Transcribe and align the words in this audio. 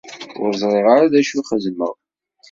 Ur 0.43 0.51
ẓriɣ 0.61 0.87
ara 0.95 1.11
d 1.11 1.15
acu 1.19 1.37
i 1.39 1.45
xedmeɣ. 1.49 1.93